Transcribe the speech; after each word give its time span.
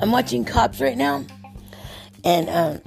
I'm 0.00 0.10
watching 0.10 0.44
Cops 0.44 0.80
right 0.80 0.96
now, 0.96 1.24
and 2.24 2.48
um, 2.50 2.80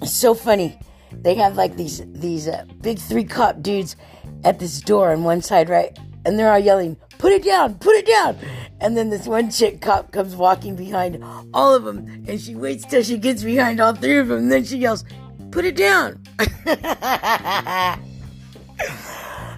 it's 0.00 0.12
so 0.12 0.34
funny. 0.34 0.78
They 1.12 1.34
have 1.34 1.56
like 1.56 1.76
these 1.76 2.02
these 2.12 2.48
uh, 2.48 2.64
big 2.80 2.98
three 2.98 3.24
cop 3.24 3.62
dudes 3.62 3.96
at 4.44 4.58
this 4.58 4.80
door 4.80 5.12
on 5.12 5.24
one 5.24 5.42
side, 5.42 5.68
right? 5.68 5.96
And 6.24 6.38
they're 6.38 6.50
all 6.50 6.58
yelling, 6.58 6.96
"Put 7.18 7.32
it 7.32 7.44
down! 7.44 7.74
Put 7.74 7.96
it 7.96 8.06
down!" 8.06 8.38
And 8.80 8.96
then 8.96 9.10
this 9.10 9.26
one 9.26 9.50
chick 9.50 9.80
cop 9.80 10.10
comes 10.10 10.34
walking 10.34 10.74
behind 10.74 11.22
all 11.52 11.74
of 11.74 11.84
them, 11.84 12.24
and 12.26 12.40
she 12.40 12.54
waits 12.54 12.84
till 12.86 13.02
she 13.02 13.18
gets 13.18 13.42
behind 13.42 13.80
all 13.80 13.94
three 13.94 14.18
of 14.18 14.28
them, 14.28 14.38
and 14.38 14.52
then 14.52 14.64
she 14.64 14.78
yells, 14.78 15.04
"Put 15.50 15.64
it 15.66 15.76
down!" 15.76 16.22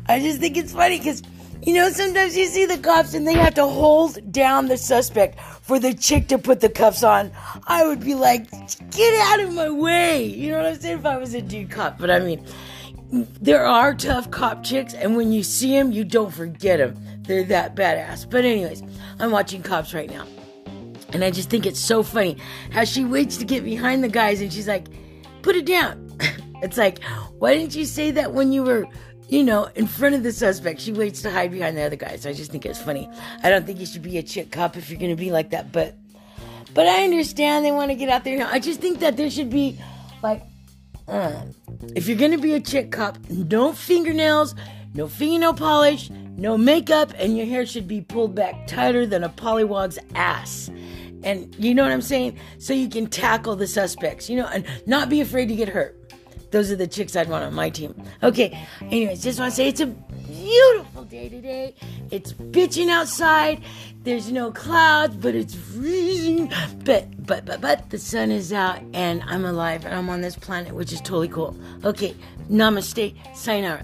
I 0.09 0.21
just 0.21 0.41
think 0.41 0.57
it's 0.57 0.73
funny 0.73 0.99
because, 0.99 1.23
you 1.63 1.75
know, 1.75 1.91
sometimes 1.91 2.37
you 2.37 2.47
see 2.47 2.67
the 2.67 2.79
cops 2.79 3.15
and 3.15 3.27
they 3.27 3.35
have 3.35 3.55
to 3.55 3.67
hold 3.67 4.33
down 4.33 4.67
the 4.69 4.77
suspect 4.77 5.41
for 5.63 5.79
the 5.79 5.95
chick 5.95 6.29
to 6.29 6.39
put 6.39 6.61
the 6.61 6.69
cuffs 6.69 7.03
on. 7.03 7.33
I 7.67 7.87
would 7.87 8.01
be 8.01 8.15
like, 8.15 8.51
get 8.91 9.15
out 9.29 9.41
of 9.41 9.53
my 9.55 9.71
way. 9.71 10.25
You 10.25 10.51
know 10.51 10.59
what 10.59 10.67
I'm 10.67 10.81
saying? 10.81 10.99
If 10.99 11.07
I 11.07 11.17
was 11.17 11.35
a 11.35 11.43
dude 11.43 11.71
cop. 11.71 11.99
But 11.99 12.11
I 12.11 12.19
mean, 12.19 12.45
there 13.11 13.65
are 13.65 13.95
tough 13.95 14.31
cop 14.31 14.65
chicks, 14.65 14.95
and 14.95 15.17
when 15.17 15.33
you 15.33 15.43
see 15.43 15.71
them, 15.71 15.93
you 15.93 16.05
don't 16.05 16.33
forget 16.33 16.79
them. 16.79 16.97
They're 17.27 17.45
that 17.45 17.75
badass. 17.75 18.29
But, 18.29 18.45
anyways, 18.45 18.83
I'm 19.19 19.31
watching 19.31 19.63
Cops 19.63 19.93
right 19.93 20.11
now. 20.11 20.27
And 21.13 21.25
I 21.25 21.31
just 21.31 21.51
think 21.51 21.67
it's 21.67 21.81
so 21.81 22.03
funny 22.03 22.37
how 22.71 22.85
she 22.85 23.05
waits 23.05 23.37
to 23.39 23.45
get 23.45 23.65
behind 23.65 24.03
the 24.03 24.09
guys 24.09 24.41
and 24.41 24.53
she's 24.53 24.69
like, 24.69 24.89
put 25.43 25.57
it 25.57 25.67
down. 25.67 26.17
it's 26.63 26.77
like, 26.77 27.03
why 27.39 27.55
didn't 27.55 27.75
you 27.75 27.85
say 27.85 28.11
that 28.13 28.33
when 28.33 28.53
you 28.53 28.63
were 28.63 28.87
you 29.29 29.43
know, 29.43 29.69
in 29.75 29.87
front 29.87 30.15
of 30.15 30.23
the 30.23 30.33
suspect. 30.33 30.81
She 30.81 30.93
waits 30.93 31.23
to 31.23 31.31
hide 31.31 31.51
behind 31.51 31.77
the 31.77 31.83
other 31.83 31.97
guys. 31.97 32.27
I 32.27 32.33
just 32.33 32.51
think 32.51 32.65
it's 32.65 32.81
funny. 32.81 33.09
I 33.43 33.51
don't 33.51 33.67
think 33.67 33.81
you 33.81 33.87
should 33.87 34.03
be 34.03 34.19
a 34.19 34.23
chick 34.23 34.53
cop 34.53 34.77
if 34.77 34.91
you're 34.91 34.99
going 34.99 35.11
to 35.11 35.21
be 35.21 35.31
like 35.31 35.51
that, 35.51 35.73
but 35.73 35.95
but 36.75 36.87
I 36.87 37.05
understand 37.05 37.65
they 37.65 37.73
want 37.73 37.91
to 37.91 37.95
get 37.95 38.11
out 38.11 38.25
there. 38.25 38.47
I 38.47 38.59
just 38.59 38.81
think 38.81 39.01
that 39.01 39.17
there 39.17 39.31
should 39.31 39.51
be 39.51 39.79
like 40.23 40.43
uh, 41.09 41.43
if 41.95 42.07
you're 42.09 42.19
going 42.19 42.33
to 42.33 42.39
be 42.39 42.53
a 42.53 42.61
chick 42.61 42.93
cop, 42.93 43.19
no 43.31 43.73
fingernails, 43.73 44.55
no 44.95 45.09
fingernail 45.09 45.55
polish, 45.55 46.11
no 46.11 46.59
makeup, 46.59 47.13
and 47.17 47.37
your 47.37 47.47
hair 47.47 47.65
should 47.67 47.89
be 47.89 48.01
pulled 48.01 48.35
back 48.35 48.67
tighter 48.67 49.07
than 49.07 49.25
a 49.25 49.29
pollywog's 49.29 49.99
ass. 50.15 50.71
And 51.23 51.55
you 51.59 51.75
know 51.75 51.83
what 51.83 51.93
I'm 51.93 52.03
saying? 52.03 52.39
So 52.59 52.73
you 52.73 52.89
can 52.89 53.07
tackle 53.07 53.57
the 53.57 53.67
suspects, 53.67 54.29
you 54.29 54.37
know, 54.37 54.47
and 54.47 54.65
not 54.87 55.09
be 55.09 55.21
afraid 55.21 55.49
to 55.49 55.57
get 55.57 55.69
hurt. 55.69 56.06
Those 56.51 56.71
are 56.71 56.77
the 56.77 56.87
chicks 56.87 57.17
I'd 57.17 57.29
want 57.29 57.45
on 57.45 57.55
my 57.55 57.71
team. 57.71 58.01
Okay, 58.23 58.67
anyways, 58.83 59.23
just 59.23 59.39
want 59.39 59.53
to 59.53 59.57
say 59.57 59.69
it's 59.69 59.81
a 59.81 59.87
beautiful 59.87 61.05
day 61.05 61.29
today. 61.29 61.75
It's 62.11 62.33
bitching 62.33 62.89
outside. 62.89 63.63
There's 64.03 64.31
no 64.31 64.53
clouds, 64.53 65.17
but 65.17 65.35
it's 65.35 65.55
freezing. 65.55 66.53
But 66.85 67.27
but 67.27 67.45
but 67.45 67.61
but 67.61 67.91
the 67.91 67.99
sun 67.99 68.31
is 68.31 68.53
out 68.53 68.81
and 68.95 69.23
I'm 69.27 69.45
alive 69.45 69.85
and 69.85 69.95
I'm 69.95 70.09
on 70.09 70.21
this 70.21 70.37
planet, 70.37 70.75
which 70.75 70.93
is 70.93 71.01
totally 71.01 71.29
cool. 71.29 71.57
Okay, 71.85 72.15
namaste, 72.49 73.15
sayonara. 73.35 73.83